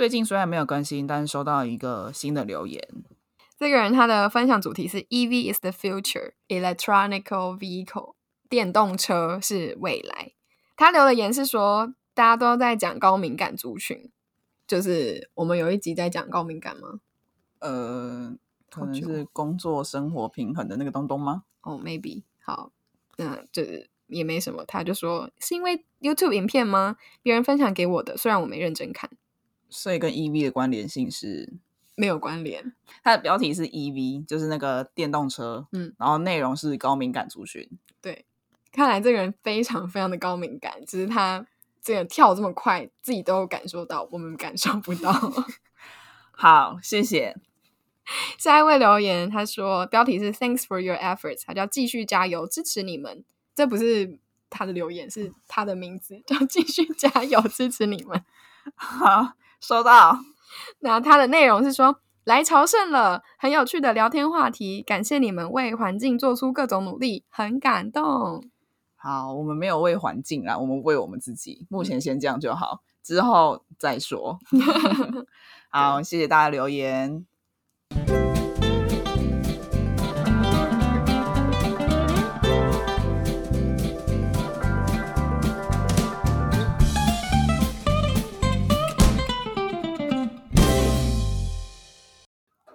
[0.00, 2.82] 最近虽然没有更新，但是收到一个新的留言。
[3.58, 8.14] 这个人他的分享主题是 EV is the future, electronic vehicle，
[8.48, 10.32] 电动车是未来。
[10.74, 14.10] 他留的言是说，大家都在讲高敏感族群，
[14.66, 17.00] 就是我们有一集在讲高敏感吗？
[17.58, 18.34] 呃，
[18.70, 21.42] 可能是工作生活平衡的那个东东吗？
[21.60, 22.72] 哦、m a y b e 好，
[23.18, 24.64] 那就是也没什么。
[24.64, 26.96] 他就说是因为 YouTube 影片吗？
[27.20, 29.10] 别人分享给我的，虽然我没认真看，
[29.70, 31.52] 所以跟 EV 的关联性是，
[31.96, 32.72] 没有关联。
[33.02, 37.68] 它的标题是 EV，就是那个电动车，嗯，然后内容是高敏感族群。
[38.02, 38.24] 对，
[38.72, 41.46] 看来这个人非常非常的高敏感，只是他
[41.80, 45.12] 这个跳这么快，自己都感受到，我们感受不到。
[46.32, 47.36] 好，谢谢。
[48.38, 53.24] 下一位留言，他说标题是 "Thanks for your efforts"，他叫继续加油，支持你们。
[53.54, 54.18] 这不是
[54.48, 58.24] 他的留言，是他的名字，叫继续加油，支持你们。
[58.74, 60.18] 好，收到。
[60.80, 68.44] 那它的内容是说，来朝圣了，很有趣的聊天话题，感谢你们为环境做出各种努力，很感动。
[68.96, 71.66] 好，我们没有为环境啦，我们为我们自己。
[71.70, 74.38] 目前先这样就好，之后再说。
[75.70, 77.24] 好，谢谢大家留言。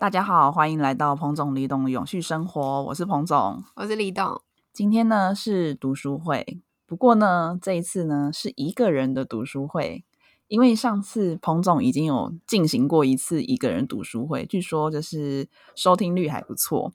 [0.05, 3.63] 大家好，欢迎来到彭总李董的永续生活，我是彭总。
[3.75, 4.39] 我是李董，
[4.71, 10.05] 今天呢是读书会，不过呢这一次呢是一个人的读书会，
[10.47, 16.93] 因为上次彭总已经有进行过一次一个人读书会，据说就是收听率还不错，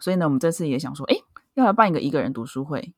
[0.00, 1.14] 所以呢我们这次也想说，哎，
[1.54, 2.92] 要来办一个一个人读书会。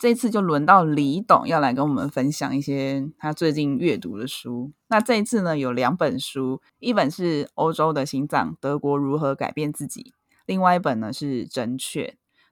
[0.00, 4.72] 这次就轮到李董要来跟我们分享一些他最近阅读的书。
[4.88, 10.00] 那这一次呢，有两本书，一本是《欧洲的心脏：德国如何改变自己》，
[10.46, 12.06] 另外一本呢是《正确》。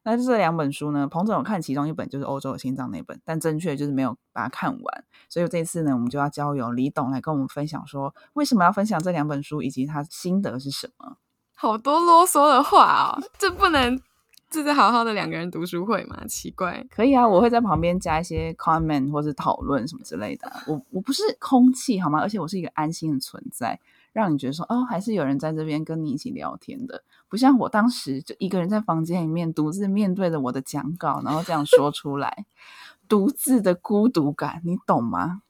[0.05, 5.05] 那这两本书呢，彭总有看其中一本，就是《欧洲的心脏》那本，但正确就是没有把它看完。
[5.31, 11.17] 所以这次呢，我们就要交由李董来跟我们分享，说为什么要分享这两本书，以及他心得是什么。
[11.55, 13.99] 好多啰嗦的话哦，这不能，
[14.51, 16.25] 这是好好的两个人读书会嘛？
[16.27, 20.63] 奇怪，可以啊，我会在旁边加一些 comment 或是讨论什么之类的啊。
[20.67, 22.21] 我我不是空气好吗？
[22.21, 23.79] 而且我是一个安心的存在，
[24.13, 32.47] 让你觉得说哦，还是有人在这边跟你一起聊天的，不像我当时就一个人在房间里面独自面对着我的讲稿，然后这样说出来，
[33.07, 35.43] 独自的孤独感，你懂吗？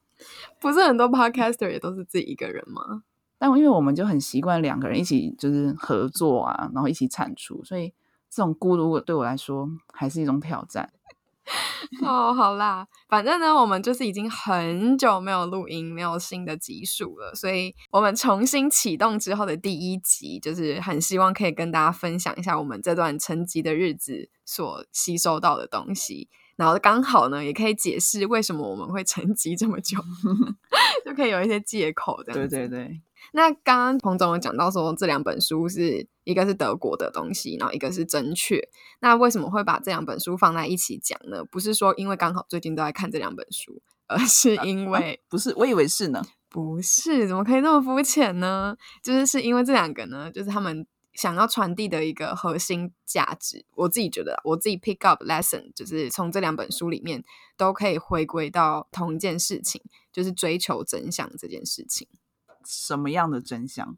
[0.58, 3.04] 不是很多 podcaster 也都是自己一个人吗？
[3.38, 7.94] 但因为我们就很习惯两个人一起就是合作啊，然后一起产出，所以
[8.30, 10.92] 这种孤独对我来说还是一种挑战。
[12.04, 29.96] 哦，好啦，反正呢，我们就是已经很久没有录音，没有新的集数了，所以我们重新启动之后的第一集，就是很希望可以跟大家分享一下我们这段沉寂的日子所吸收到的东西，然后刚好呢，也可以解释为什么我们会沉寂这么久，
[31.06, 32.56] 就可以有一些借口这样对子。
[32.56, 33.00] 对对，
[33.32, 38.60] 那刚刚彭总有讲到说，这两本书是一个是德国的东西，然后一个是正确。
[39.00, 41.44] 那为什么会把这两本书放在一起讲呢？
[41.44, 46.22] 不是说因为刚好最近都在看这两本书，而是因为、不是，我以为是呢。
[46.50, 48.74] 不是，怎么可以那么肤浅呢？
[49.02, 53.66] 就是是因为这两个呢，就是他们想要传递的一个核心价值。
[53.74, 57.22] 我自己觉得啊，我自己 pick up lesson，就是从这两本书里面
[57.58, 62.08] 都可以回归到同一件事情，就是追求真相这件事情。
[62.68, 63.96] 什么样的真相？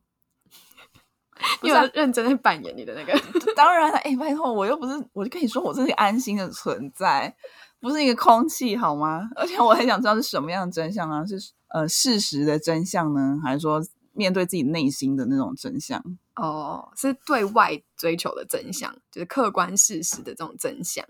[1.61, 3.19] 你是啊有认真的扮演你的那个？
[3.57, 7.35] 当然了，哎、拜托，我又不是，我就跟你说，我是一个安心的存在，
[7.81, 9.29] 不是一个空气，好吗？
[9.35, 11.25] 而且我很想知道是什么样的真相啊？
[11.27, 11.37] 是
[11.69, 13.83] 呃事实的真相呢，还是说
[14.13, 16.03] 面对自己内心的那种真相？
[16.37, 21.05] 哦，是对外追求的真相，就是客观事实的这种真相。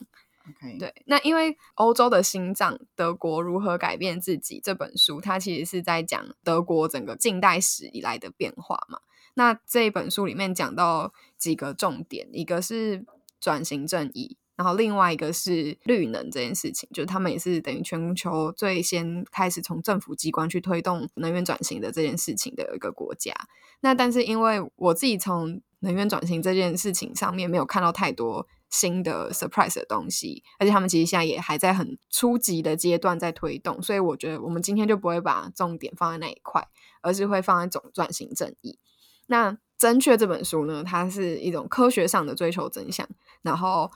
[0.78, 9.00] 对，那因为《欧洲的心脏：德国如何改变自己》这本书，它其实是在讲德国整个近代史以来的变化嘛。
[9.34, 13.04] 那这一本书里面讲到几个重点，一个是
[13.40, 23.32] 转型正义，然后另外一个是绿能这件事情，就是他们也是等于全球最先开始从政府机关去推动能源转型的这件事情的一个国家。
[23.80, 36.66] 那但是因为我自己从能源转型这件事情上面没有看到太多新的 surprise 的东西，而且他们其实现在也还在很初级的阶段在推动，所以我觉得我们今天就不会把重点放在那一块，
[37.02, 38.78] 而是会放在总转型正义。
[39.26, 43.08] 那正确这本书呢，它是一种科学上的追求真相，
[43.42, 43.90] 然后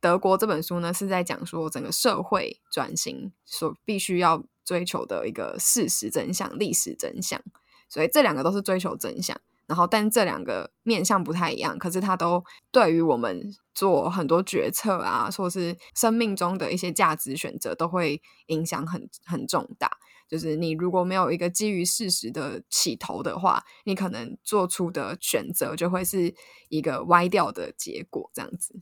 [0.00, 7.42] 德国这本书呢是在讲说整个社会转型所必须要追求的一个事实真相、历史真相。
[7.88, 9.40] 所以这两个都是追求真相。
[9.66, 13.42] 然后，但这两个面向不太一样，可是它都对于我们
[13.74, 19.90] 做很多决策啊，或是生命中的一些价值选择，都会影响很很重大。
[20.28, 26.34] 就是你如果没有一个基于事实的起头的话，你可能做出的选择就会是
[26.68, 28.80] 一个歪掉的结果，这样子。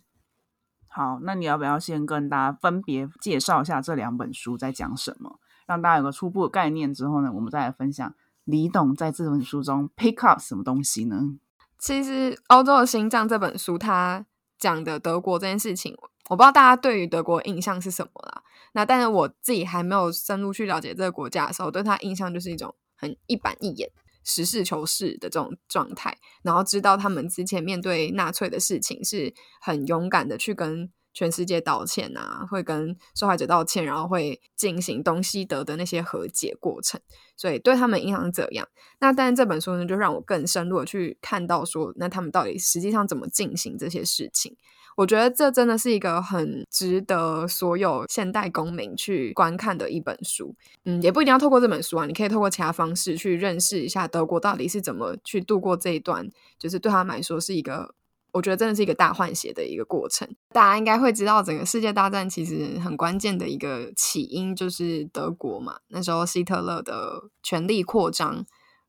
[0.88, 8.14] 好，那你要不要先跟大家分别介绍一下这两本书在讲什么，让大家有个初步的概念之后呢，我们再来分享。
[8.44, 11.38] 李董在这本书中 pick up 什么东西呢？
[11.78, 14.24] 其实《欧洲的心脏》这本书，它
[14.58, 15.96] 讲的德国这件事情，
[16.28, 18.42] 我不知道大家对于德国印象是什么啦。
[18.72, 23.90] 那但是我自己还没有深入去了解这个国家的时候，对他印象就是一种很一板一眼、
[24.24, 26.16] 实事求是的这种状态。
[26.42, 30.90] 然后知道他们之前面对纳粹的事情，是很勇敢的去跟。
[31.14, 37.00] 全世界道歉啊，会跟受害者道歉，然后会进行东西德的那些和解过程，
[37.36, 38.68] 所以对他们影响怎样？
[38.98, 44.56] 那但是这本书呢，就让我更深入的去看到说，那他们到底实际上怎么进行这些事情？
[44.96, 50.54] 我觉得这真的是一个很值得所有现代公民去观看的一本书。
[50.84, 56.28] 嗯，也不一定要透过这本书啊，你可以透过其他方式去认识一下德国到底是怎么去度过这一段，
[56.58, 57.94] 就是对他们来说是一个。
[58.34, 60.28] 我觉得真的是一个大换血的一个过程。
[60.50, 65.76] 大家应该会知道，整个世界大战其实很关键的一个起因就是德国嘛。
[65.86, 68.44] 那时候希特勒的权力扩张，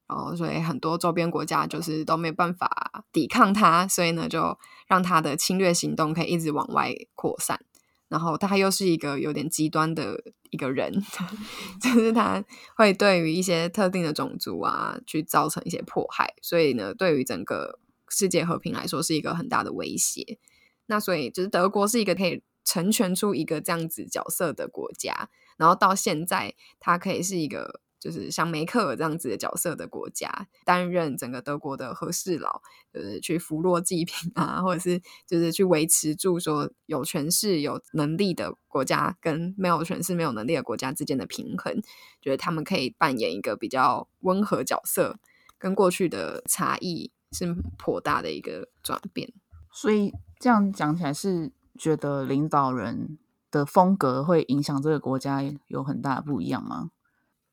[0.08, 4.58] 然后所以很多周边国家就是都没办法抵抗他，所以呢就
[4.88, 7.60] 让他的侵略行动可以一直往外扩散。
[8.08, 10.92] 然后他又是一个有点极端的一个人，
[11.80, 12.44] 就是他
[12.76, 17.78] 会对于一些特定的种族啊去造成一些迫害，所以呢对于整个。
[18.10, 20.38] 世界和平来说是一个很大的威胁，
[20.86, 32.62] 那所以就是德国是一个可以成全出一个这样子角色的国家，然后到现在它可以是一个就是像梅克尔这样子的角色的国家，担任整个德国的和事佬，
[32.94, 41.82] 就是去扶弱济贫啊，或者是就是去维持住说有权势有能力的国家跟没有权势没有能力的国家之间的平衡，
[42.22, 45.18] 觉得他们可以扮演一个比较温和角色，
[45.58, 47.12] 跟过去的差异。
[47.36, 49.34] 是颇大的一个转变，
[49.72, 53.18] 所以这样讲起来是觉得领导人
[53.52, 56.92] 的风格会影响这个国家有很大的不一样吗？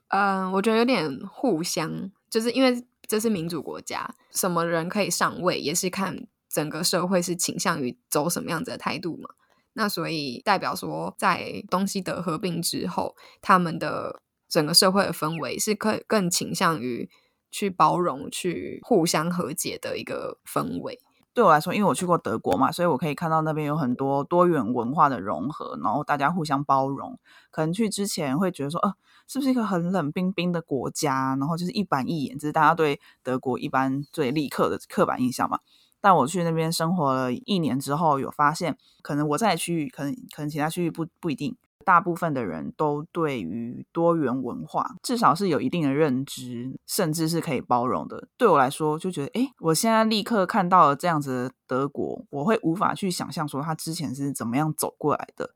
[0.09, 9.31] 嗯，我觉得有点互相，就是因为这是民主国家，什么人可以上位也是看整个社会是倾向于走什么样子的态度嘛。
[9.73, 17.11] 那所以代表说，在东西德合并之后，他们的整个社会的氛围是可更倾向于。
[17.53, 20.99] 去包容、去互相和解的一个氛围。
[21.35, 27.19] 对我来说，因为我去过德国嘛，所以我可以看到那边有很多多元文化的融合，然后大家互相包容。
[27.51, 28.93] 可能去之前会觉得说，呃，
[29.27, 31.35] 是不是一个很冷冰冰的国家？
[31.41, 35.61] 然后就是一板一眼，这是大家对德国一般最立刻的刻板印象嘛。
[36.03, 41.57] 但我去那边生活了一年之后，有发现，可能我在区域，可能可能其他区域不不一定。
[41.83, 48.29] 大部分的人都对于多元文化至少是有一定的认知，甚至是可以包容的。
[48.39, 55.51] 对我来说，就觉得，诶，我现在立刻看到了这样子的德国，我会无法去想象说他之前是怎么样走过来的。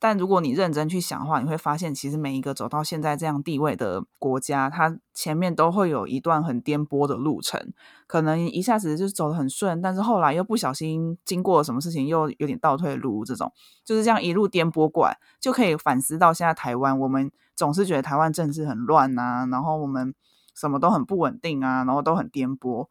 [0.00, 7.72] 但如果你认真去想的话，你会发现，其实每一个走到现在这样地位的国家，它前面都会有一段很颠簸的路程。
[8.06, 13.24] 可能一下子就走得很顺，但是后来又不小心经过了什么事情，又有点倒退路。
[13.24, 13.52] 这种
[13.84, 20.14] 就是这样一路颠簸过来，就可以反思到现在台湾，我们总是觉得台湾政治很乱啊，然后我们
[20.54, 22.86] 什么都很不稳定啊，然后都很颠簸。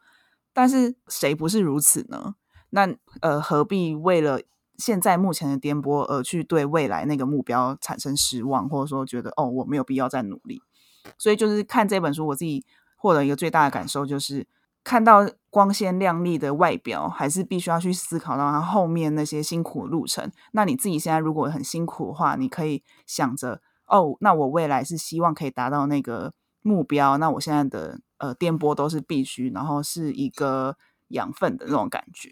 [0.52, 2.36] 但是谁不是如此呢？
[2.72, 4.42] 那呃，何必为了？
[4.78, 10.62] 现在目前的颠簸，而去对未来那个目标产生失望，或者说觉得哦，我没有必要再努力。
[11.18, 12.66] 所以就是看这本书，我自己
[12.96, 14.46] 获得一个最大的感受，就是
[14.84, 20.32] 看到光鲜亮丽的外表，还是必须要去思考到它后面那些辛苦的路程。
[20.52, 27.18] 那你自己现在如果很辛苦的话，你可以想着哦，那我未来是希望可以达到那个目标。
[27.18, 30.76] 那我现在的呃颠簸都是必须，然后是一个
[31.08, 32.32] 养分的那种感觉。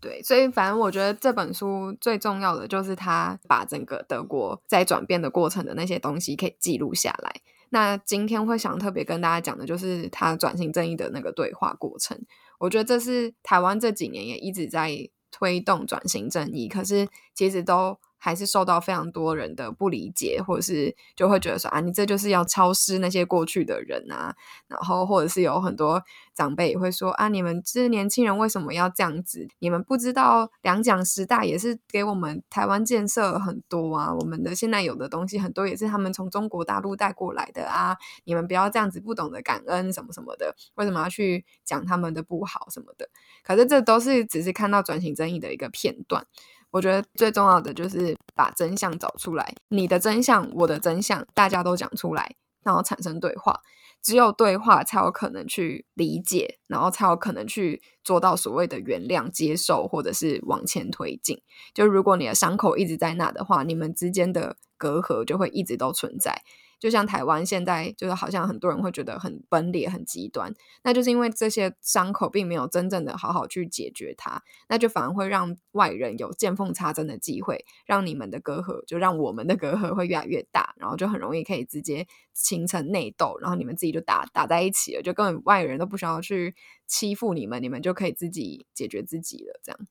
[0.00, 7.32] 对，所以反正我觉得这本书最重要的就是他把整个德国在转变的过程的那些东西可以记录下来。
[7.68, 12.18] 那今天会想特别跟大家讲的就是他转型正义的那个对话过程。
[12.58, 24.36] 我觉得这是台湾这几年也一直在推动转型正义，可是其实都还是受到非常多人的不理解，或者是就会觉得说啊，你这就是要超失那些过去的人啊。
[24.68, 26.02] 然后或者是有很多
[26.34, 29.48] 长辈也会说啊，你们这年轻人为什么要这样子？
[29.58, 37.96] 你们不知道两蒋时代也是给我们台湾建设很多啊，我们的现在有的东西很多也是他们从中国大陆带过来的啊。
[38.24, 43.08] 你们不要这样子不懂得感恩什么什么的，为什么要去讲他们的不好什么的？
[43.42, 46.26] 可是这都是只是看到转型争议的一个片段。
[46.70, 53.60] 我觉得最重要的就是把真相找出来，你的真相，我的真相，大家都讲出来，然后产生对话。
[54.02, 61.42] 只有对话才有可能去理解，然后才有可能去做到所谓的原谅、接受，或者是往前推进。
[61.74, 66.40] 就如果你的伤口一直在那的话，你们之间的隔阂就会一直都存在。
[66.80, 86.54] 就像台湾现在，就是好像很多人会觉得很分裂、很极端，那就是因为这些伤口并没有真正的好好去解决它，那就反而会让外人有见缝插针的机会，让你们的隔阂，就让我们的隔阂会越来越大，然后就很容易可以直接形成内斗，然后你们自己就打打在一起了，就根本外人都不需要去
[86.86, 89.60] 欺负你们，你们就可以自己解决自己了。
[89.62, 89.86] 这样，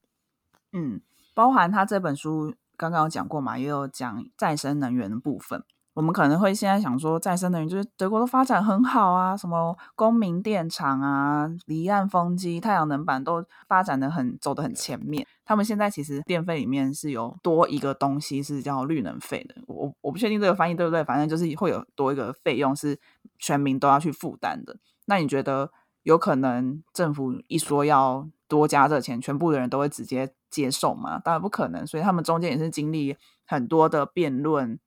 [0.73, 1.01] 嗯，
[1.35, 5.63] 包含他这本书刚刚有讲过嘛，也有讲再生能源的部分。
[5.99, 15.27] 我们可能会现在想说，再生能源就是德国都发展很好啊，什么公民电厂啊、离岸风机、太阳能板都发展的很走的很前面。
[15.43, 22.97] 他们现在其实电费里面是有多一个东西是叫绿能费的，我我不确定这个翻译对不对，反正就是会有多一个费用是
[23.37, 24.77] 全民都要去负担的。
[25.07, 25.69] 那你觉得
[26.03, 31.19] 有可能政府一说要多加这钱，全部的人都会直接接受吗？
[31.19, 34.79] 当然不可能，所以他们中间也是经历很多的辩论。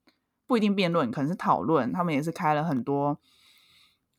[0.52, 1.90] 不一定辩论，可能是讨论。
[1.94, 3.18] 他们也是开了很多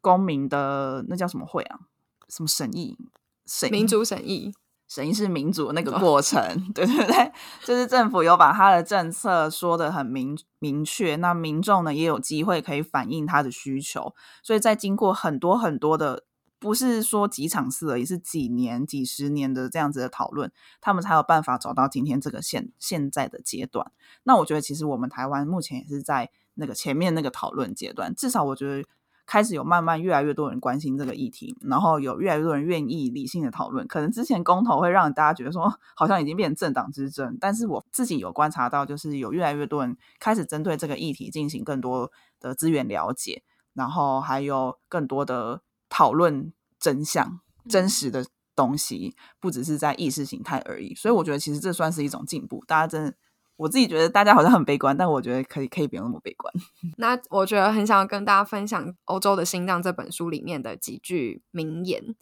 [0.01, 1.81] 公民的那叫什么会啊？
[2.27, 2.97] 什么审议？
[3.45, 4.51] 审民主审议？
[4.87, 6.41] 审议是民主那个过程，
[6.73, 7.31] 对对对，
[7.63, 14.15] 就是政府有把他的政策说的很明明确，那民众呢也有机会可以反映他的需求。
[14.41, 16.23] 所以在经过很多很多的。
[16.63, 23.91] 不是说几场次而已，是几年、几十年的这样子的讨论，他们才有办法走到今天这个现现在的阶段。
[24.23, 28.87] 那我觉得，其实我们台湾目前也是在那个前面那个讨论阶段，至少我觉得
[29.25, 33.85] 开始有慢慢越来越多人关心这个议题，然后有越来越多人愿意理性的讨论。
[33.85, 43.43] 可能之前公投会让大家觉得说， 好像已经变成政党之争，但是我自己有观察到，就是有越来越多人开始针对这个议题进行更多的资源了解，
[43.73, 45.61] 然后还有更多的。
[45.95, 50.95] 讨论真相、真实的东西，不只是在意识形态而已。
[50.95, 52.63] 所以我觉得，其实这算是一种进步。
[52.65, 53.13] 大家真的，
[53.57, 56.51] 我自己觉得大家好像很悲观，但我觉得可以可以不用那么悲观。
[56.97, 62.15] 那我觉得很想要跟大家分享《欧洲的心脏》这本书里面的几句名言。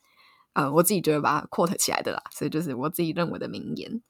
[0.51, 4.01] 呃，我自己觉得把它 quote 起来的啦，所以就是我自己认为的名言。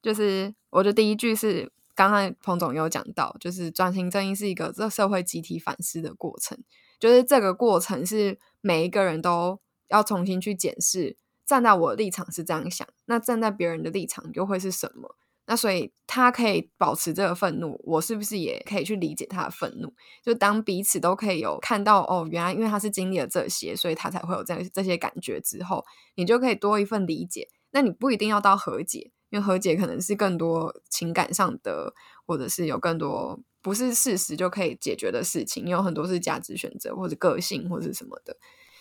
[0.00, 6.56] 就是我觉得第一句是刚刚彭总有讲到，就是转型正义是一个这社会集体反思的过程。
[6.98, 15.16] 就是这个过程是每一个人都要重新去检视，站在我的立场是这样想，那站在别人的立场又会是什么？
[15.46, 19.94] 那所以他可以保持这个愤怒，我是不是也可以去理解他的愤怒？
[20.22, 25.82] 就当彼此都可以有看到哦，原来因为他是经历了这些，所以他才会有这样这些感觉之后，
[26.16, 27.48] 你就可以多一份理解。
[27.70, 31.94] 那你不一定要到和解，因为和解可能是更多情感上的，
[32.26, 33.40] 或者是有更多。
[33.68, 38.34] 不是事实就可以解决的事情，有很多是价值选择或者个性或者什么的，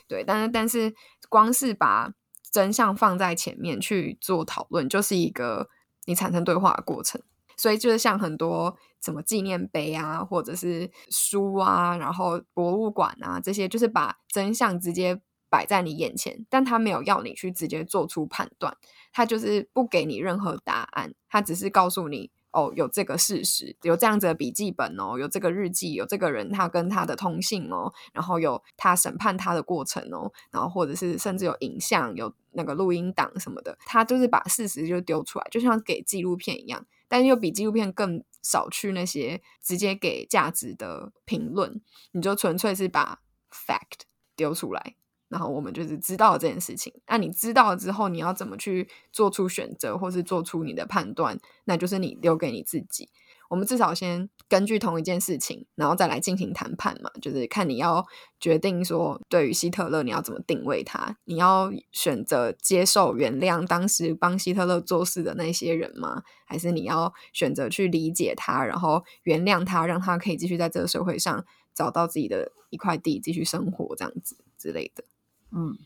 [0.08, 0.24] 对。
[0.24, 0.96] 但是，但是
[1.27, 2.13] 光是把
[2.53, 5.67] 真相放在前面去做讨论，就是一个
[6.06, 7.22] 你产生对话的过程。
[7.58, 18.77] 所以，就是像很多什么纪念碑啊，或者是书啊，然后博物馆啊这些，就是把真相直接摆在你眼前，但他没有要你去直接做出判断，
[19.12, 22.32] 他就是不给你任何答案，他只是告诉你。
[22.57, 41.79] 哦，有这个事实，有这样子的笔记本哦，有这个日记，有这个人他跟他的通信哦，然后有他审判他的过程哦，然后或者是甚至有影像，有那个录音档什么的，他就是把事实就丢出来，就像给纪录片一样，但又比纪录片更少去那些直接给价值的评论，
[42.13, 43.19] 你就纯粹是把
[43.51, 44.95] fact 丢出来。
[45.29, 53.10] 然后我们就是知道这件事情，那你知道之后，你要怎么去做出选择，或是做出你的判断，那就是你留给你自己。
[53.50, 58.05] 我们至少先根据同一件事情，然后再来进行谈判嘛，就是看你要
[58.41, 66.24] 决定说，对于希特勒你要怎么定位他，你要选择接受原谅当时帮希特勒做事的那些人吗？
[66.46, 75.05] 还是你要选择去理解他，然后原谅他，让他可以继续在这个社会上找到自己的一块地，继续生活这样子之类的。
[75.51, 75.77] 嗯，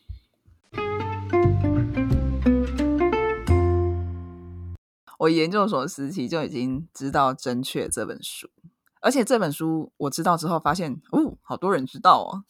[5.19, 8.49] 我研究所时期就已经知道《真确》这本书，
[8.99, 12.43] 而且这本书我知道之后发现，哦，好多人知道哦，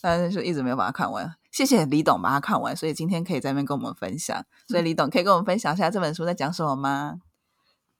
[0.00, 1.36] 但是就一直没有把它看完。
[1.50, 4.44] 谢谢李董把它看完，所以今天可以在那边跟我们分享。
[4.66, 7.20] 所以李董可以跟我们分享一下这本书在讲什么吗？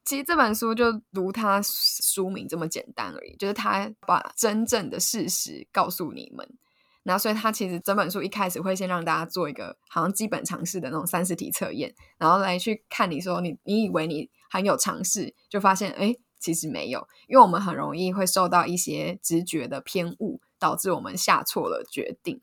[0.05, 6.57] 其实这本书就如它书名这么简单而已，就是他把真正的事实告诉你们。
[7.03, 22.41] 那所以他其实整本书一开始会先让大家做一个好像基本常识的那种三十题测验，然后来去看你说你你以为你很有常识，就发现哎其实没有，因为我们很容易会受到一些直觉的偏误，导致我们下错了决定。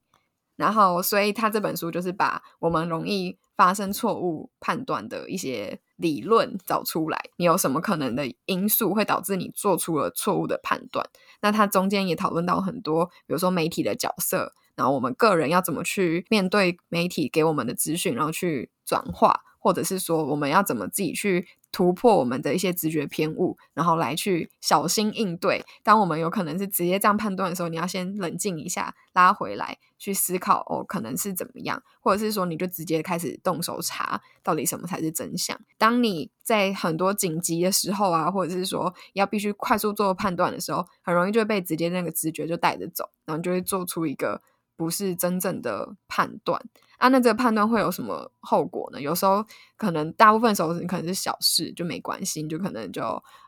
[0.56, 11.08] 然后所以他这本书就是把我们容易发生错误判断的一些理论找出来，你有什么可能的因素会导致你做出了错误的判断？
[11.40, 25.64] 那它中间也讨论到很多，比如说媒体的角色，然后我们个人要怎么去面对媒体给我们的资讯，然后去转化，或者是说我们要怎么自己去突破我们的一些直觉偏误，然后来去小心应对。
[25.82, 35.60] 当我们有可能是直接这样判断的时候，你要先冷静一下，拉回来去思考哦，可能是怎么样，或者是说你就直接开始动手查到底什么才是真相。
[35.76, 44.40] 当你在很多紧急的时候啊，或者是说要必须快速做判断的时候，很容易就会被直接那个直觉就带着走，然后就会做出一个
[44.76, 46.62] 不是真正的判断。
[46.98, 49.00] 啊，那这个判断会有什么后果呢？
[49.00, 49.44] 有时候
[49.76, 53.02] 可能大部分时候你可能是小事就没关系，你就可能就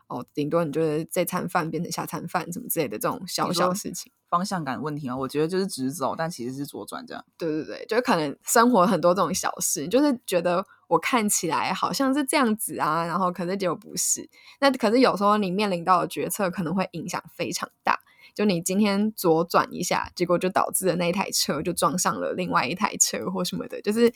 [0.07, 4.11] 哦，顶多你就是这餐饭变成下餐饭什么之类的这种小小事情。
[4.29, 5.17] 方向感问题啊？
[5.17, 7.25] 我觉得就是直走，但其实是左转这样。
[7.35, 14.29] 对对对，就可能生活很多这种小事，就是觉得我看起来好像是这样子啊，然后可是结果不是。
[14.59, 17.98] 那可是有时候你面临到的决策可能会影响非常大。
[18.33, 24.13] 就你今天左转一下，结果就导致了那台车就撞上了另外一台车或什么的，就是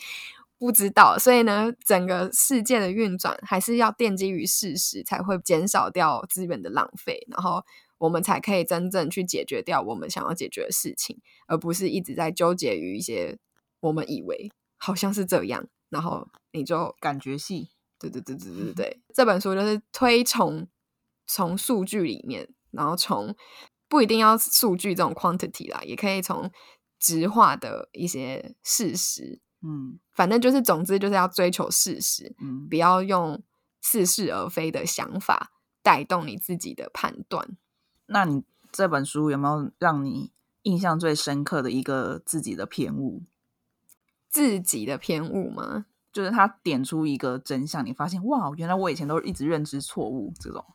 [0.58, 1.18] 不知道。
[1.18, 7.64] 所以呢，整个世界的运转还是要奠基于事实，才会减少掉资源的浪费，然后
[7.98, 13.38] 我们才可以真正去解决掉我们想要解决的事情，而不是一直在纠结于一些
[13.82, 17.70] 我们以为好像是这样，然后你就感觉系。
[18.00, 20.68] 对对对对对对，这本书就是推崇
[21.26, 23.36] 从数据里面，然后从。
[23.94, 26.50] 不一定要数据这种 quantity 啦，也可以从
[26.98, 33.44] 直化的一些事实，嗯，反正就是总之就是要追求事实，嗯，不要用
[33.82, 35.52] 似是而非的想法
[35.84, 37.56] 带动你自己的判断。
[38.08, 38.42] 那你
[38.72, 40.32] 这本书有没有让你
[40.64, 43.22] 印象最深刻的一个自己的偏误？
[44.28, 45.86] 自己的偏误吗？
[46.12, 50.66] 就是他点出一个真相，你发现哇，原来我以前都一直认知错误这种。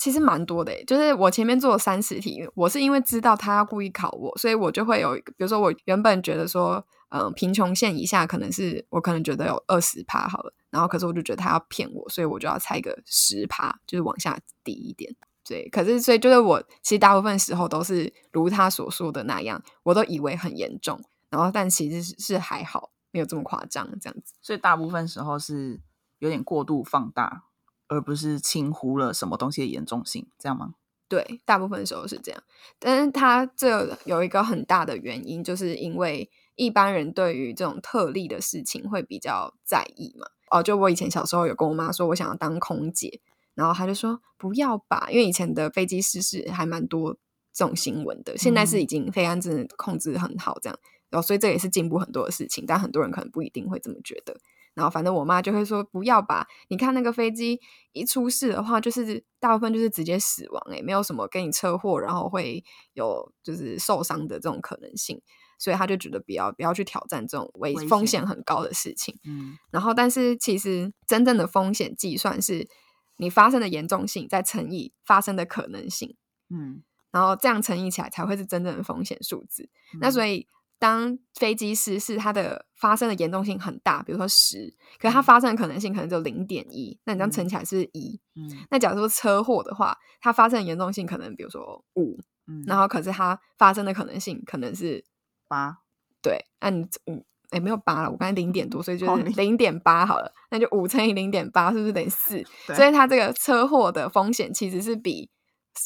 [0.00, 15.14] 其实蛮多的，就是我前面做三十题，我是因为知道他要故意考我，所以我就会有，比如说我原本觉得说，嗯，贫穷线以下可能是我可能觉得有二十趴好了，然后可是我就觉得他要骗我，所以我就要猜个十趴，就是往下低一点。
[15.46, 24.32] 对，可是所以就是我其实大部分时候都是如他所说的那样，我都以为很严重，然后但其实是还好，没有这么夸张这样子。
[24.40, 25.78] 所以大部分时候是
[26.20, 27.44] 有点过度放大。
[27.90, 30.74] 而不是轻忽了什么东西的严重性，这样吗？
[31.08, 32.40] 对，大部分时候是这样。
[32.78, 40.28] 但是它这有一个很大的原因，就是因为一般人对于这种特例的事情会比较在意嘛。
[40.52, 43.20] 哦，就我以前小时候有跟我妈说我想要当空姐，
[43.54, 47.16] 然后她就说不要吧，因为以前的飞机失事还蛮多
[47.52, 48.38] 这种新闻的。
[48.38, 52.64] 现在是已经飞安真的控制很好，这样，然后所以这也是进步很多的事情。
[52.64, 54.36] 但很多人可能不一定会这么觉得。
[54.74, 57.60] 然后反正我妈就会说不要吧，你看那个飞机
[57.92, 65.20] 一出事的话，就是大部分就是直接死亡，诶，没有什么跟你车祸，然后会有就是受伤的这种可能性，
[65.58, 69.18] 所以他就觉得不要不要去挑战这种危风险很高的事情。
[69.24, 72.68] 嗯，然后但是其实真正的风险计算是
[73.16, 76.16] 你发生的严重性再乘以发生的可能性，
[76.48, 79.68] 嗯，然后这样乘以起来才会是真正的风险数字。
[80.00, 80.46] 那所以。
[80.80, 88.18] 当飞机失事，它的发生的严重性很大，比如说十，可是它发生的可能性可能只有零点一，那你这样乘起来是一。
[88.34, 95.04] 嗯，那假如说车祸的话，它发生的严重性可能比如说五，嗯，然后可是它发生的可能性可能是
[95.46, 95.76] 八，
[96.22, 102.42] 对，那你五，哎，没有八了，我刚才零点多，所以就是零点八好了，那就五乘以零点八，是不是等于四？
[102.74, 105.28] 所以它这个车祸的风险其实是比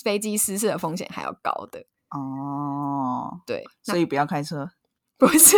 [0.04, 1.84] 飞机失事的风险还要高的。
[2.10, 4.70] 哦，对，所以不要开车。
[5.18, 5.56] 不是，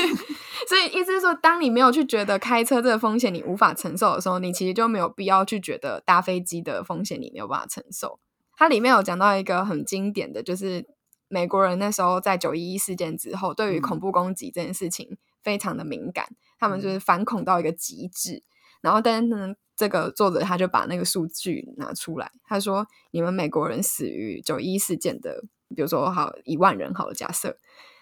[0.69, 8.21] 所以意思是说，当你没有去觉得开车这个风险你无法承受的时候，你其实就没有必要去觉得搭飞机的风险你没有办法承受。
[8.55, 10.87] 它里面有讲到一个很经典的就是
[11.29, 18.43] 美国人那时候在九一一事件之后，对于恐怖攻击这件事情非常的敏感，他们就是反恐到一个极致。
[18.83, 25.43] 然后，但是呢，这个作者他就把那个数据拿出来，他说：“你们美国人死于九一事件的，
[25.75, 27.59] 比如说好一万人好了假设，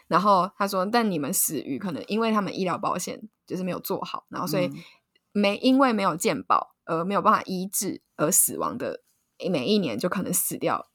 [0.09, 4.71] 然后他说，但你们死于可能因为他们医疗保险就是没有做好，然后所以
[5.33, 9.03] 没因为没有健保而没有办法医治而死亡的，
[9.51, 10.89] 每一年就可能死掉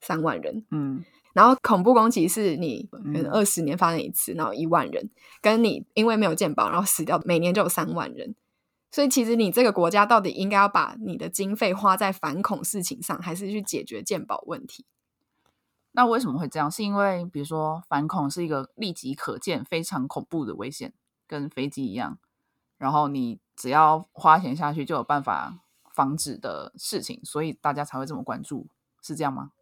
[0.00, 5.08] 三万人。”嗯然后恐怖攻击是你可能二十年发生一次，然后一万人，
[5.40, 8.34] 跟你因为没有健保然后死掉，每年就有三万人。
[8.90, 14.84] 所以其实你这个国家到底应该要把你的经费花在反恐事情上，还是去解决健保问题？
[15.92, 16.70] 那为什么会这样？
[16.70, 20.92] 是因为比如说反恐是一个立即可见、非常恐怖的危险，
[21.26, 22.18] 跟飞机一样，
[22.78, 25.58] 然后你只要花钱下去就有办法
[25.92, 28.68] 防止的事情，所以大家才会这么关注，
[29.02, 29.52] 是这样吗？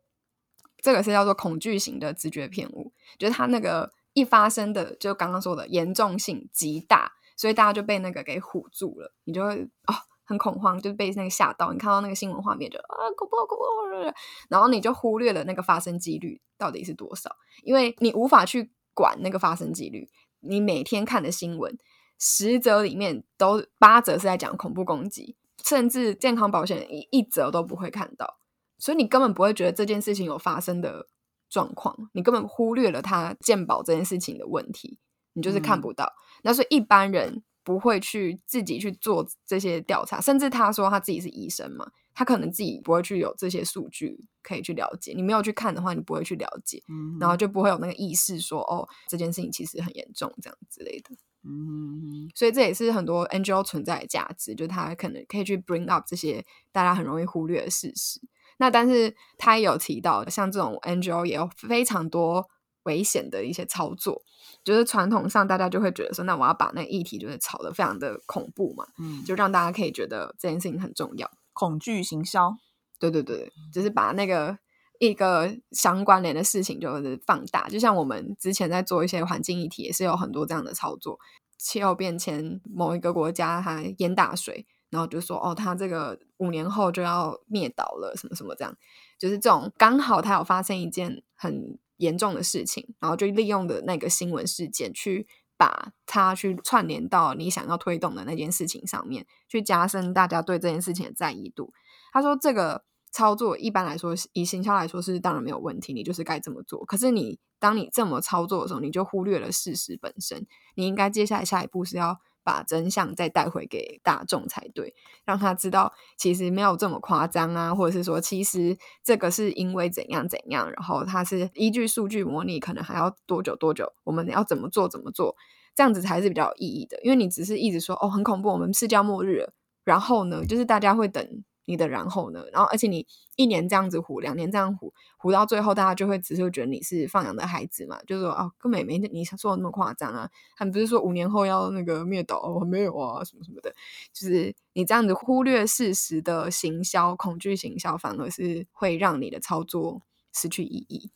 [0.81, 9.95] 这个是叫做恐惧型的直觉偏误，就是它那个一发生的，就刚刚说的严重性极大，所以大家就被那个给唬住了，你就会哦
[10.29, 14.15] 很恐慌，就被那个吓到，你看到那个新闻画面就啊恐怖恐怖，
[14.51, 20.09] 然后你就忽略了那个发生几率到底是多少，因为你无法去管那个发生几率，
[20.41, 21.79] 你每天看的新闻
[22.19, 28.39] 十则里面都八则是在讲恐怖攻击，甚至健康保险一一则都不会看到。
[28.79, 31.09] 所以你根本不会觉得这件事情有发生的
[31.49, 34.99] 状况，你根本忽略了他鉴保这件事情的问题，
[35.33, 36.13] 你就是看不到。
[36.43, 45.13] 那所以一般人不会去自己去做这些调查，甚至他说他自己是医生嘛，他可能自己不会去有这些数据可以去了解。
[45.15, 46.83] 你没有去看的话，你不会去了解，
[47.21, 51.11] 然后就不会有那个意识说哦，这件事情其实很严重这样之类的。
[51.45, 58.19] 嗯，所以这也是很多 NGO 存在的价值，就他可能可以去 bring up 这些大家很容易忽略的事实。
[58.57, 62.49] 那但是他也有提到，像这种 NGO 也有非常多
[62.89, 64.23] 危险的一些操作，
[64.65, 71.31] 就是传统上大家就会觉得说，那我要把那个议题就是炒得非常的恐怖嘛，嗯，就让大家可以觉得这件事情很重要。
[71.53, 72.57] 恐惧行销，
[72.99, 74.59] 对对对，就是把那个
[74.99, 81.21] 一个相关联的事情就是放大，就像我们之前在做一些环境议题，也是有很多这样的操作。
[81.59, 84.67] 气候变迁，某一个国家它淹大水。
[84.91, 88.75] 然后就说哦，它这个五年后就要灭岛了，什么什么这样，
[89.19, 101.73] 就是这种刚好它有发生一件很严重的事情，然后就利用的那个新闻事件去把它去串联到你想要推动的那件事情上面，去加深大家对这件事情的在意度。
[102.13, 106.85] 他说这个操作一般来说以行销来说是当然没有问题，你就是该这么做。
[106.87, 110.47] 可是你当你这么操作的时候，你就忽略了事实本身。
[110.75, 112.19] 你应该接下来下一步是要。
[112.49, 114.95] 把真相再带回给大众才对，
[115.27, 125.37] 让他知道其实没有这么夸张啊，或者是说其实这个是因为怎样怎样，然后他是依据数据模拟，可能还要多久多久，我们要怎么做怎么做，
[125.77, 126.99] 这样子才是比较有意义的。
[127.03, 129.47] 因为你只是一直说哦很恐怖，我们世界末日，
[129.85, 131.45] 然后呢，就是大家会等。
[131.69, 132.43] 你的然后呢？
[132.51, 143.71] 然后而且你一年这样子唬，两年这样唬，唬到最后，大家就会只是觉得你是放养的孩子嘛，就是说哦，根本没你说的那么夸张啊，他们不是说五年后要那个灭岛哦，没有啊，什么什么的，
[144.15, 150.01] 就是你这样子忽略事实的行销，恐惧行销，反而是会让你的操作
[150.33, 151.11] 失去意义。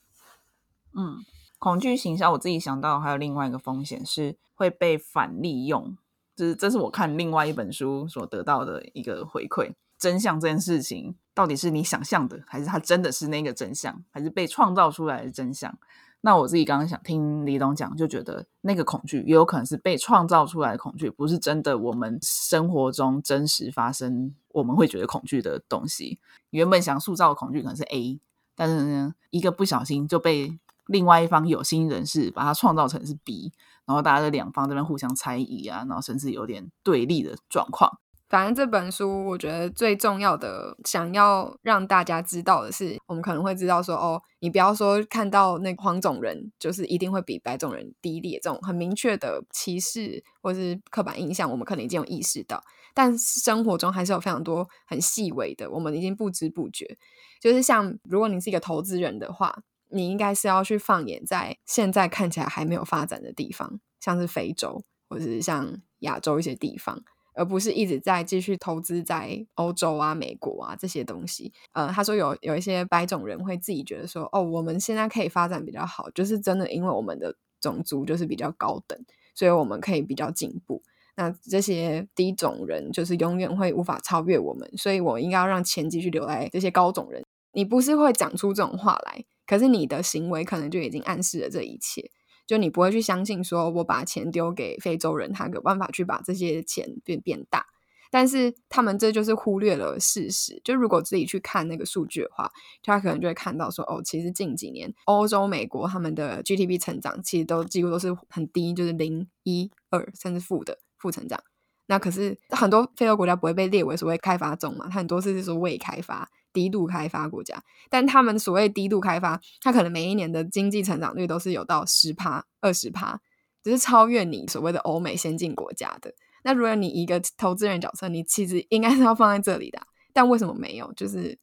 [0.95, 1.25] 嗯，
[1.59, 5.97] 恐惧行销，我自己想到还有另外一个风险是会被反利用，
[6.37, 9.73] 就是这是我看另外一本书所得到的一个回馈。
[10.03, 15.79] 真相这件事情到底是你想象的，还是它真的是那个真相，还是被创造出来的真相？
[16.23, 26.19] 那我自己刚刚想听李东讲，就觉得那个恐惧也有可能是被创造出来的恐惧，不是真的我们生活中真实发生我们会觉得恐惧的东西。
[26.51, 28.19] 原本想塑造的恐惧可能是 A，
[28.57, 33.53] 但是呢，一个不小心就被另外一方有心人士把它创造成是 B，
[33.87, 38.01] 然后大家的两方这边互相猜疑啊，然后甚至有点对立的状况。
[38.33, 52.65] 反正这本书，我觉得最重要的，想要让大家知道的是，我们可能会知道说，哦，你不要说看到那黄种人就是一定会比白种人低劣这种很明确的歧视或是刻板印象，我们可能已经有意识到，
[52.95, 56.97] 但生活中还是有非常多很细微的，我们已经不知不觉。
[57.39, 59.55] 就是像如果你是一个投资人的话，
[59.91, 67.05] 你应该是要去放眼在现在看起来还没有发展的地方，像是非洲或者是像亚洲一些地方。
[67.35, 71.53] 而不是一直在继续投资在欧洲啊、美国啊这些东西。
[71.73, 78.99] 呃，他说有有一些白种人会自己觉得说，哦，我们现在可以发展比较好，就是真的因为我们的种族就是比较高等，
[79.35, 80.83] 所以我们可以比较进步。
[81.15, 87.23] 那这些低种人就是永远会无法超越我们，所以我应该要让钱继续留在这些高种人。
[87.53, 92.11] 你不是会讲出这种话来，可是你的行为可能就已经暗示了这一切。
[92.53, 97.65] 就你不会去相信，说我把钱丢给非洲人，他有办法去把这些钱变变大。
[98.11, 100.61] 但是他们这就是忽略了事实。
[100.63, 102.51] 就如果自己去看那个数据的话，
[102.83, 111.43] 他可能就会看到说，哦，其实近几年欧洲、美国他们的 GDP 成长其实都几乎都是很低，就是零、一、二甚至负的负成长。
[111.87, 123.21] 那可是很多非洲国家不会被列为所谓开发中嘛，它很多是说未开发、低度开发国家，但他们所谓低度开发，它可能每一年的经济成长率都是有到十趴、二十趴，
[123.63, 126.15] 只是超越你所谓的欧美先进国家的。
[126.45, 129.81] 那如果你一个投资人角色，你其实应该是要放在这里的，
[130.13, 130.93] 但为什么没有？
[130.95, 131.39] 就是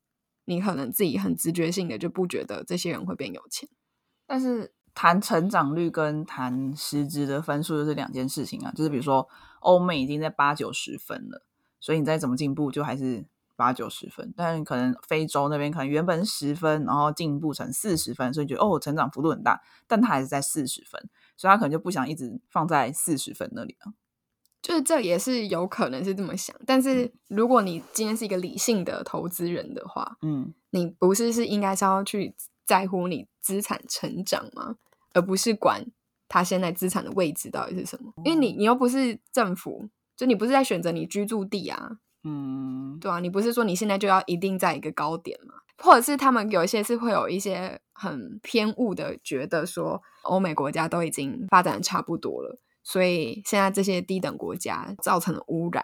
[0.45, 3.69] 你可能自己很直觉性的就不觉得这些人会变有钱。
[4.27, 8.71] 但是谈成长率跟谈实质的分数就是两件事情啊。
[8.75, 9.27] 就是比如说
[9.61, 11.45] 欧美已经在八九十分了，
[11.79, 13.25] 所以你再怎么进步就还是
[13.59, 14.33] 八九十分。
[14.35, 23.93] 但是可能非洲那边可能原本十分，然后进步成四十分，所以觉得哦成长幅度很大，但他还是在四十分，所以他可能就不想一直放在四十分那里了。
[24.61, 34.75] 就是这也是有可能是这么想，但是如果你今天是一个理性的投资人的话，嗯，你不是是应该是要去在乎你资产成长吗？
[35.13, 35.85] 而不是管
[36.27, 38.13] 他现在资产的位置到底是什么？
[38.25, 45.53] 因为你你又不是政府，就你不是在选择你居住地啊，嗯，对啊，你不是说你现在就要一定在一个高点嘛？
[45.77, 52.59] 或者是他们有一些是会有一些很偏误的，觉得说欧美国家都已经发展的差不多了。
[52.83, 55.81] 所以现在这些低等国家造成的污染，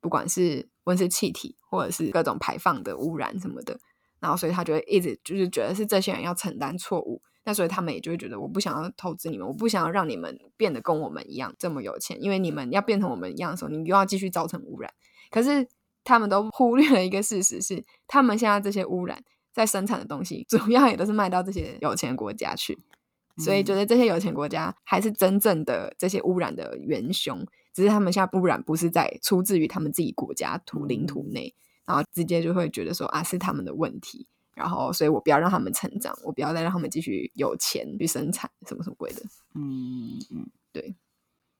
[0.00, 3.78] 不管是温室气体或者是各种排放的污染什么的，
[4.18, 14.92] 然后所以他就会一直就是觉得是这些人要承担错误，那所以他们也就会觉得我不想要投资你们，我不想要让你们变得跟我们一样这么有钱，因为你们要变成我们一样的时候，你又要继续造成污染。
[15.30, 15.68] 可是
[16.04, 22.78] 他们都忽略了一个事实是，他们现在这些污染在生产的东西，主要也都是卖到这些有钱国家去。
[23.38, 31.54] 所以觉得这些有钱国家还是真正的这些污染的元凶，只是他们现在污染不是在出自于他们自己国家土领土内，
[31.86, 39.22] 然后直接就会觉得说啊是他们的问题，然后所以我不要让他们成长，我不要再让他们继续有钱去生产什么什么鬼的。
[39.54, 40.94] 嗯嗯，对。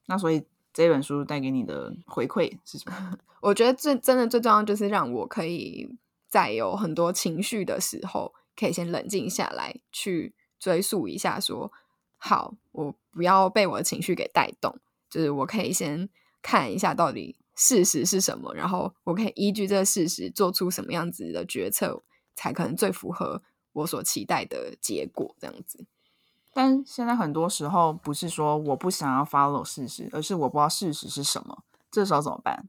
[0.05, 0.43] 那所以
[0.81, 3.19] 这本书带给你的回馈是什么？
[3.43, 5.89] 我觉得最真的最重要就是让我可以
[6.29, 10.35] 在有很多情绪的时候，可以先冷静下来去。
[10.59, 11.73] 追溯一下，说
[12.19, 16.07] 好，我不要被我的情绪给带动，就是我可以先
[16.43, 22.03] 看一下到底事实是什么，然后我可以依据这个事实做出什么样子的决策，
[22.35, 25.35] 才可能最符合我所期待的结果。
[25.41, 25.87] 这样子，
[26.53, 32.69] 但现在很多时候不是说我不想要 follow 事实，而是我不知道事实是什么，这时候怎么办？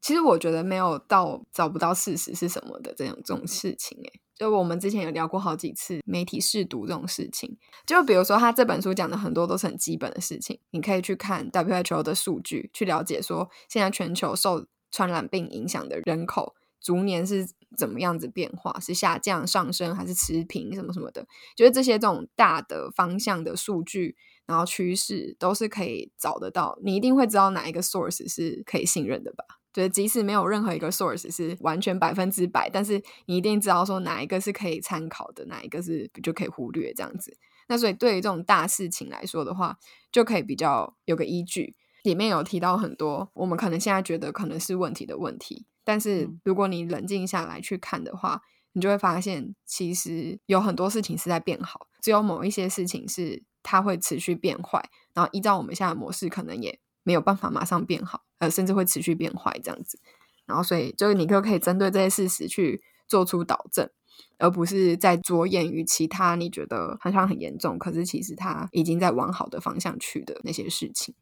[0.00, 29.44] 其实我觉得没有到找不到事实是什么的这种这种事情，诶就我们之前有聊过好几次媒体试读这种事情，就比如说他这本书讲的很多都是很基本的事情，你可以去看 WHO 的数据，去了解说现在全球受传染病影响的人口逐年是怎么样子变化，是下降、上升还是持平什么什么的，就是这些这种大的方向的数据，然后趋势都是可以找得到，你一定会知道哪一个 source 是可以信任的吧。
[29.70, 37.36] 就是，即使没有任何一个 source 是完全百分之百，但是你一定知道说哪一个是可以参考的，哪一个是就可以忽略这样子。
[37.68, 39.76] 那所以对于这种大事情来说的话，
[40.10, 41.76] 就可以比较有个依据。
[42.02, 56.78] 里面有提到很多我们可能现在觉得可能是问题的问题，但是如果你冷静下来去看的话，你就会发现其实有很多事情是在变好，只有某一些事情是它会持续变坏，然后依照我们现在的模式，可能也。
[57.04, 59.98] 没有办法马上变好，呃，甚至会持续变坏这样子。
[60.44, 63.88] 然后，所以就是你就可以针对这些事实去做出导正，
[64.36, 71.14] 而不是在着眼于其他你觉得好像很严重，可是其实它已经在往好的方向去的那些事情。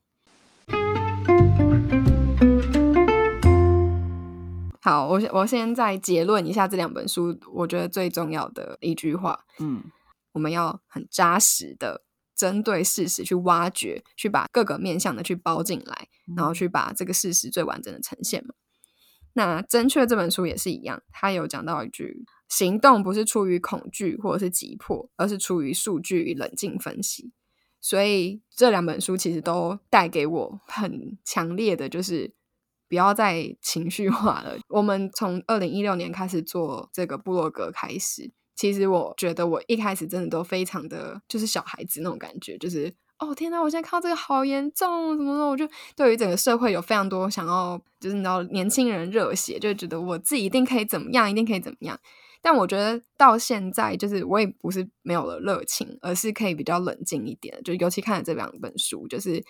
[4.86, 9.82] 好，我我先再结论一下这两本书，我觉得最重要的一句话，嗯，
[10.30, 12.04] 我们要很扎实的。
[12.36, 18.54] 针对事实去挖掘，去把各个面向的去包进来，然后去把这个事实最完整的呈现嘛。
[19.32, 27.32] 那正确这本书也是一样，他有讲到一句：行动不是出于恐惧或者是急迫，而是出于数据与冷静分析。
[27.80, 32.34] 所以这两本书其实都带给我很强烈的，就是
[32.88, 34.56] 不要再情绪化了。
[34.68, 38.32] 我们从二零一六年开始做这个部落格开始。
[38.54, 45.50] 其实我觉得我一开始真的都非常的就是小孩子那种感觉，就是哦天哪，我现在看到这个好严重，怎么说？
[45.50, 52.00] 我就对于整个社会有非常多想要，就是你知道年轻人热血，就觉得我自己一定可以怎么样，一定可以怎么样。
[52.40, 57.62] 但我觉得到现在，就是我也不是没有了热情，而是可以比较冷静一点。
[57.62, 59.44] 就尤其看了这两本书，就是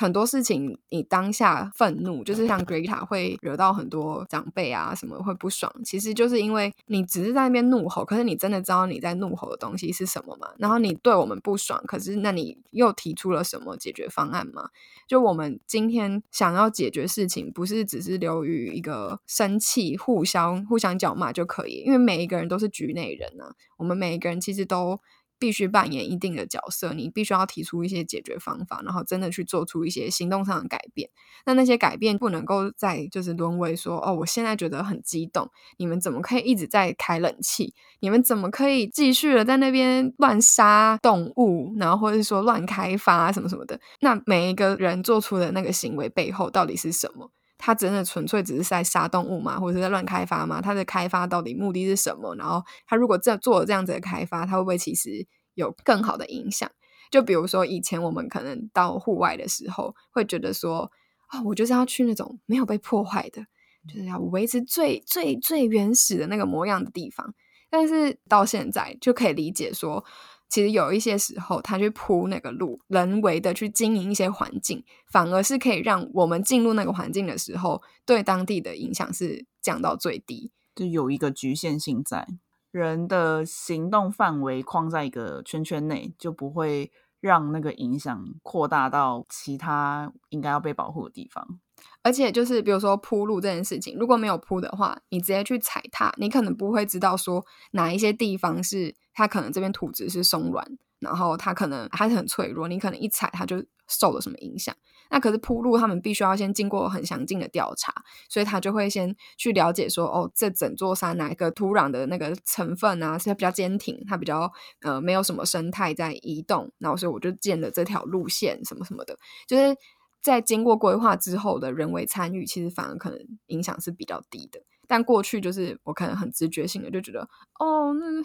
[0.00, 10.50] 很多事情，你当下愤怒，就是像 Greta 会惹到很多长辈啊，什么会不爽，其实就是因为你只是在那边怒吼，可是你真的知道你在怒吼的东西是什么吗？
[10.58, 14.70] 然后你对我们不爽，可是那你又提出了什么解决方案吗？
[15.08, 25.00] 就我们今天想要解决事情，不是只是流于一个生气、互相互相叫骂就可以，因为每一个人都是局内人啊，我们每一个人其实都。
[25.38, 31.08] 必须扮演一定的角色，你必须要提出一些解决方法，然后真的去做出一些行动上的改变。
[31.46, 37.74] 那那些改变不能够在就是沦为说哦，我现在觉得很激动，你们怎么可以一直在开冷气？
[38.00, 43.80] 你们怎么可以继续的在那边乱杀动物，然后或者是说乱开发什么什么的？
[44.00, 47.30] 那每一个人做出的那个行为背后到底是什么？
[47.58, 49.58] 他真的纯粹只是在杀动物吗？
[49.58, 50.62] 或者是在乱开发吗？
[50.62, 52.34] 他的开发到底目的是什么？
[52.36, 56.70] 然后他如果这做了这样子的开发，他会不会其实有更好的影响？
[57.10, 60.90] 就比如说以前我们可能到户外的时候，会觉得说
[61.26, 63.42] 啊，我就是要去那种没有被破坏的，
[63.86, 67.34] 就是要维持最最最原始的那个模样的地方。
[67.68, 70.04] 但是到现在就可以理解说。
[70.48, 80.50] 其实有一些时候，他去铺那个路，人为的去经营一些环境，反而是可以让我们进入那个环境的时候，对当地的影响是降到最低。
[80.74, 82.26] 就有一个局限性在，
[82.70, 91.58] 人的行动范围框在一个圈圈内，就不会让那个影响扩大到其他应该要被保护的地方。
[92.02, 100.64] 而且就是比如说铺路这件事情，如果没有铺的话，你直接去踩踏，你可能不会知道说哪一些地方是它可能这边土质是松软，
[101.00, 104.72] 然后它可能还是很脆弱，你可能一踩它就受了什么影响。
[105.10, 107.92] 那可是铺路，他们必须要先经过很详尽的调查，
[108.28, 114.52] 所以他就会先去了解说，哦，这整座山哪一个土壤的那个成分啊是比较坚挺，它比较
[114.82, 119.76] 呃没有什么生态在移动，然后所以我就建了这条路线什么什么的，就是。
[120.20, 124.60] 在经过规划之后的人为参与，其实反而可能影响是比较低的。
[124.88, 127.20] 但过去就是我可能很直觉性的就觉得，
[127.60, 128.20] 哦，那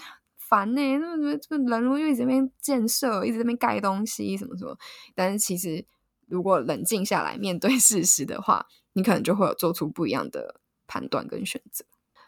[0.53, 4.77] 烦呢，那么这个人又一直这边建设，一直这边盖东西，什么什么。
[5.15, 5.83] 但是其实
[6.27, 11.83] 如果冷静下来面对事实的话，你可能就会有做出不一样的判断跟选择。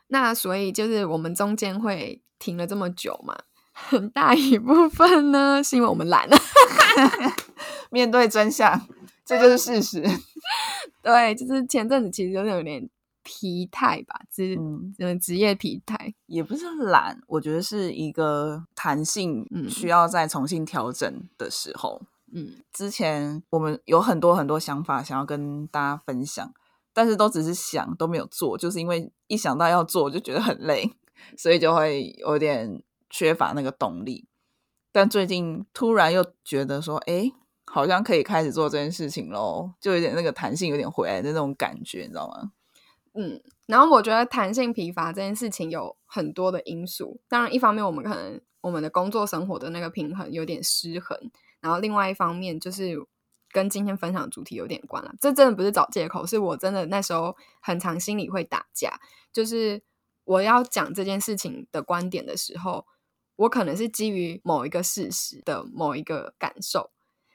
[0.08, 3.38] 那所以就是我们中间会停了这么久嘛，
[3.72, 6.36] 很 大一部分呢是因为我们懒了，
[7.92, 8.88] 面对真相。
[9.24, 10.04] 这就是事实，
[11.02, 12.88] 对，就是前阵子其实有点有点
[13.26, 22.04] 疲态吧，职嗯职业疲态，也不是懒，我觉得是一个弹性需要再重新调整的时候。
[22.32, 26.54] 嗯，之前我们有很多很多想法想要跟大家分享，
[26.94, 30.96] 但是都只是想都没有做，就是因为一想到要做就觉得很累，
[31.36, 34.28] 所以就会有点缺乏那个动力。
[34.92, 37.34] 但最近突然又觉得说，哎。
[37.68, 42.52] 好像可以开始做这件事情喽，就有点那个弹性有点回来的那种感觉，你知道吗？
[43.18, 47.22] 嗯，然后我觉得弹性疲乏这件事情有很多的因素。
[47.30, 51.18] 当然，一方面我们可能我们的工作生活的那个平衡有点失衡，
[51.62, 52.96] 然后另外一方面就是
[53.52, 55.14] 跟今天分享主题有点关了。
[55.22, 59.00] 这真的不是找借口，是我真的那时候很常心里会打架。
[59.32, 59.82] 就是
[60.26, 62.86] 我要讲这件事情的观点的时候，
[63.38, 66.92] 我可能是基于某一个事实的某一个感受。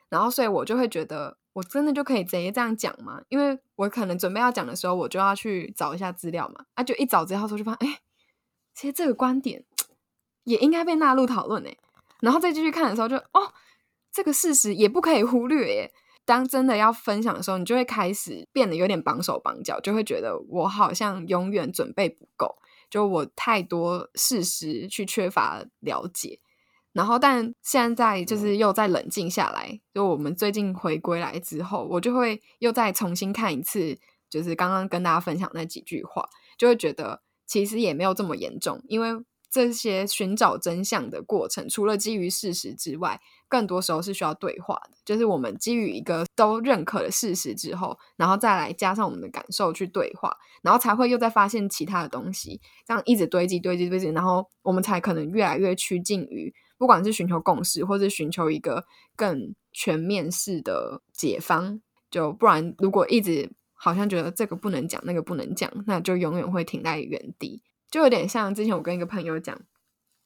[0.09, 3.21] 然后，所以我就会觉得，我真的就可以直接这样讲吗？
[3.29, 6.65] 因为我可能准备要讲的时候，我就要去找一下资料嘛。
[6.75, 7.99] 啊，就一找资料的时候，就发现，哎，
[8.73, 9.65] 其实这个观点
[10.43, 11.77] 也应该被纳入讨论诶。
[12.21, 13.53] 然后再继续看的时候，就哦，
[14.11, 15.93] 这个事实也不可以忽略耶。
[16.23, 22.57] 当真的要分享的时候，你就会开始变得有点绑手绑脚，就会觉得我好像永远准备不够，
[22.89, 26.39] 就我太多事实去缺乏了解。
[26.93, 29.79] 然后，但现在就是又再冷静下来。
[29.93, 33.97] 就我们最近回归来之后，我就会又再重新看一次，
[34.29, 36.27] 就是刚刚跟大家分享那几句话，
[36.57, 38.81] 就会觉得其实也没有这么严重。
[38.89, 39.09] 因为
[39.49, 44.91] 这些寻找真相的过程，除了基于事实之外，更多时候是需要对话的。
[45.05, 56.53] 就是我们基于一个都认可的事实之后，然后再来加上我们的感受去对话，然后才会又再发现其他的东西，这样一直堆积、堆积、堆积，然后我们才可能越来越趋近于。
[56.81, 58.83] 不管是寻求共识，或是寻求一个
[59.15, 67.61] 更全面式的解方，就不然，如果一直好像觉得这个不能讲，那个不能讲，那就永远会停在原地。
[67.91, 69.55] 就有点像之前我跟一个朋友讲，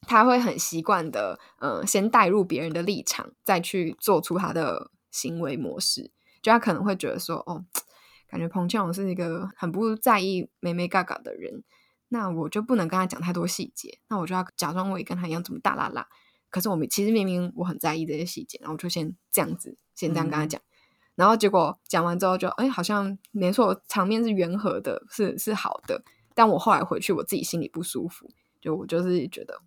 [0.07, 6.09] 他会很习惯的，嗯，先带入别人的立场，再去做出他的行为模式。
[6.41, 7.65] 就他可能会觉得说，哦，
[8.29, 11.65] 感觉彭倩荣是一个很不在意妹妹嘎嘎的人，
[12.07, 16.07] 那我就不能跟他讲太多细节，那我就要假装我也跟他一样这么大啦啦。
[16.49, 20.61] 可是我们其实明明我很在意这些细节，然后我就先这样子，先这样跟他讲，
[21.15, 26.03] 然后结果讲完之后就，哎，好像没错，场面是圆和的，是是好的。
[26.33, 28.29] 但我后来回去，我自己心里不舒服，
[28.59, 29.57] 就我就是觉得，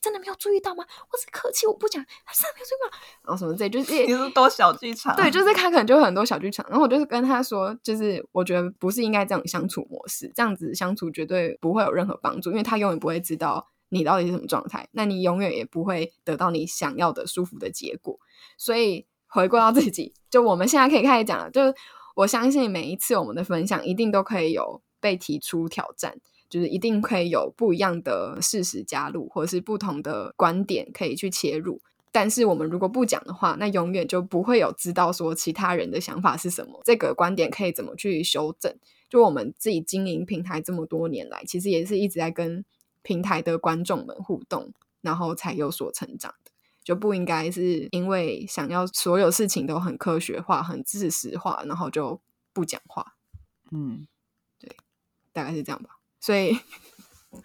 [0.00, 0.84] 真的没有注意到吗？
[1.12, 2.98] 我是客气，我不讲，真的没有注意到。
[3.22, 6.66] 然后什么这，就是你是多小剧场，对，就是他可能就很多小剧场。
[6.68, 18.18] 然后我就是跟他说，就是我觉得不是应该这样相处模式，这样子相处绝对不会有任何帮助，因为他永远不会知道你到底是什么状态，那你永远也不会得到你想要的舒服的结果。
[18.56, 19.06] 所以。
[19.28, 21.50] 回归到自己，就我们现在可以开始讲了。
[21.50, 21.74] 就是
[22.14, 26.16] 我相信每一次我们的分享，一定都可以有被提出挑战，
[26.48, 31.82] 就是一定可以有不一样的事实加入，或者是不同的观点可以去切入。
[32.12, 38.74] 但是我们如果不讲的话，那永远就不会有知道说其他人的想法是什么，这个观点可以怎么去修正。
[39.10, 42.64] 就我们自己经营平台这么多年来，其实也是一直在跟
[43.06, 46.34] 平台的观众们互动，然后才有所成长。
[46.82, 52.20] 就不应该是因为想要所有事情都很科学化、很事实化，然后就
[52.52, 53.14] 不讲话。
[53.72, 54.06] 嗯，
[54.58, 54.76] 对，
[55.32, 55.90] 大概是这样吧。
[56.20, 56.56] 所以，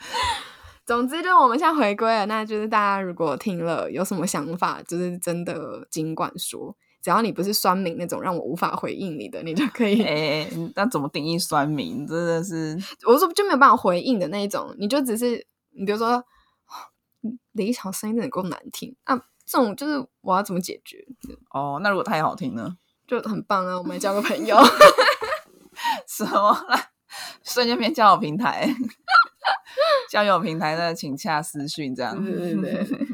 [0.85, 10.03] 总之，就我们现在回归了，那就是大家如果听了有什么想法，就是真的尽管说，只要你不是酸民那种让我无法回应你的，你就可以。
[10.03, 12.05] 哎，那怎么定义酸民？
[12.05, 16.23] 真的是，我说就没有办法回应的那一种，你就只是你比如说，
[17.51, 19.25] 李巧声音真的够难听啊。
[19.43, 21.05] 这种就是我要怎么解决？
[21.49, 22.77] 哦，那如果太好听呢？
[23.05, 23.77] 就很棒啊！
[23.77, 24.55] 我们交个朋友，
[26.07, 26.55] 什么？
[27.43, 28.73] 瞬间变交友平台，
[30.09, 32.23] 交友平台的请洽私讯这样。
[32.23, 33.07] 对对对。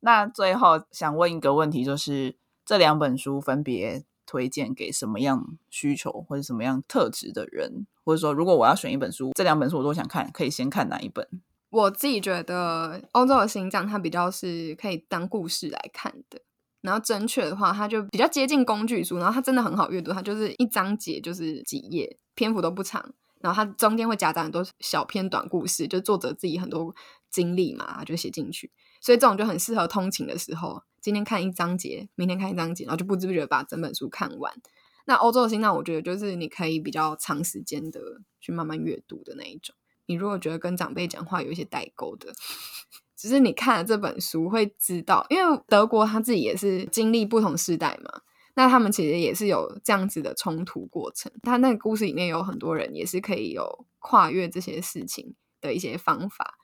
[0.00, 7.88] 那最后想问一个问题，就是这两本书分别推荐给什么样需求或者什么样特质的人？
[8.04, 11.26] 或者说，如果我要选一本书，这两本书我都想看，可以先看哪一本？
[11.70, 16.40] 我自己觉得《欧洲的心脏》它比较是可以当故事来看的，
[16.80, 26.94] 然后正确的话，它就比较接近工具书，然后它真的很好阅读，它就是一章节就是几页，篇幅都不长，然后它中间会夹杂很多小篇短故事，就作者自己很多
[27.30, 34.54] 经历嘛，就写进去，所以这种就很适合通勤的时候，今天看一章节，明天看一章节，然后就不知不觉把整本书看完。
[35.04, 38.00] 那《欧洲的心脏》，我觉得就是你可以比较长时间的
[38.40, 39.74] 去慢慢阅读的那一种。
[40.08, 42.32] 你如果觉得跟长辈讲话有一些代沟的，
[43.14, 48.22] 只是你看了这本书会知道，因为德国他自己也是经历不同时代嘛，
[48.54, 51.30] 那他们其实也是有这样子的冲突过程。
[51.42, 56.54] 他那个故事里面有很多人也是可以有跨越这些事情的一些方法，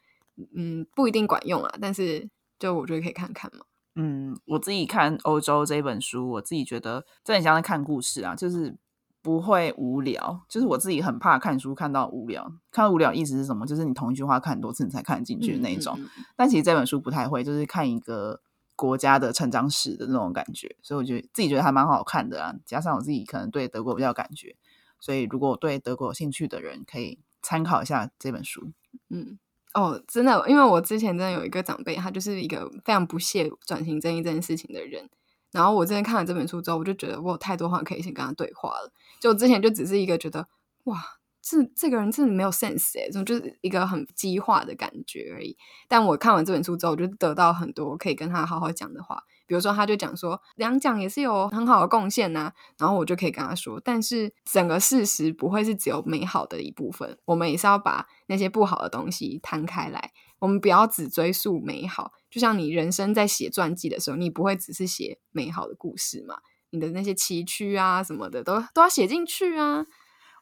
[0.57, 2.28] 嗯，不一定管用啊，但是
[2.59, 3.66] 就我觉得可以看看嘛。
[3.97, 8.76] 嗯，我自己看欧洲这本书，我自己觉得这很像在看故事啊，就是。
[9.24, 12.44] 不会无聊，就是我自己很怕看书看到无聊。
[12.70, 13.64] 看到无聊意思是什么？
[13.66, 15.98] 就是你同一句话看很多次你才看得进去的那种。
[16.36, 18.42] 但其实这本书不太会，就是看一个
[18.76, 20.76] 国家的成长史的那种感觉。
[20.82, 22.54] 所以我觉得自己觉得还蛮好看的啊。
[22.66, 24.54] 加上我自己可能对德国比较感觉，
[25.00, 28.72] 所以如果对德国有兴趣的人可以参考一下这本书。
[29.08, 29.38] 嗯，
[29.72, 35.08] 哦，真的，因为我之前真的有一个长辈，他就是一个非常不屑转型正义这件事情的人。
[35.50, 38.92] 然后我之前看了这本书之后，我就觉得我有太多话可以先跟他对话了。
[39.24, 40.46] 就之前就只是一个觉得，
[40.82, 41.02] 哇，
[41.40, 45.56] 这这个人真的没有 sense 哎，怎么就是一个很激化的感觉而已。
[45.88, 49.22] 但我看完这本书之后，我就得到很多可以跟他好好讲的话。
[49.46, 52.52] 比如说，他就讲说，两蒋也是有很好的贡献呐。
[52.76, 60.12] 然后我就可以跟他说，但是整个事实不会是只有美好的一部分，我们也是要把那些不好的东西摊开来。
[60.40, 62.12] 我们不要只追溯美好。
[62.30, 66.36] 就像你人生在写传记的时候，你不会只是写美好的故事嘛？
[66.74, 69.86] 你的那些崎岖啊什么的，都都要写进去啊！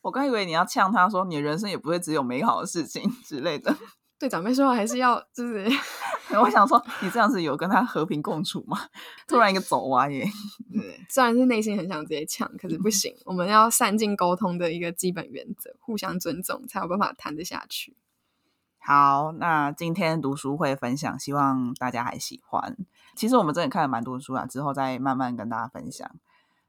[0.00, 3.76] 我刚以为你要呛他说，你人生也不会只有美好的事情 之类的。
[4.18, 5.68] 对长辈说话还是要，就是，
[6.40, 8.78] 我想说，你这样子有跟他和平共处吗？
[9.28, 10.24] 突然一个走歪耶！
[10.72, 17.96] 对，虽然是内心很想直接呛，可是不行，我们要善尽沟通的一个基本原则，互相尊重，才有办法谈得下去。
[18.78, 22.76] 好，那今天读书会分享，希望大家还喜欢。
[23.16, 26.10] 其实我们真的看了蛮多书啊，之后再慢慢跟大家分享。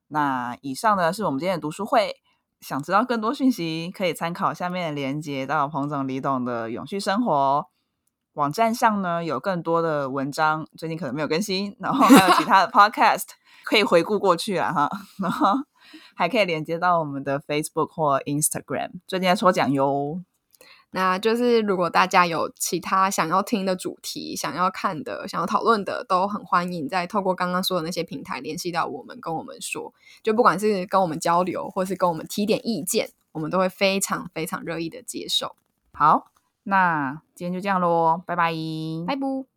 [0.07, 2.15] 那以上呢是我们今天的读书会，
[2.61, 7.67] 想知道更多讯息，可以参考下面的连接到彭总李董的永续生活
[8.33, 13.25] 网站上呢，有更多的文章，最近可能没有更新，然后还有其他的 podcast
[13.65, 14.89] 可以回顾过去啊哈，
[15.21, 15.53] 然后
[16.15, 20.23] 还可以连接到我们的 Facebook 或 Instagram，最近在抽奖哟。
[20.95, 29.91] 那就是如果大家有其他想要听的主题、想要看的、想要讨论的，都很欢迎再透过刚刚说的那些平台联系到我们，跟我们说。
[30.21, 35.55] 就不管是跟我们交流，或是跟我们提点意见，我们都会非常非常乐意的接受。
[35.91, 36.27] 好，
[36.61, 38.53] 那今天就这样喽，拜拜，
[39.07, 39.52] 拜拜。